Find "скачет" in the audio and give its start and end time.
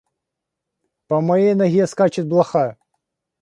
1.85-2.25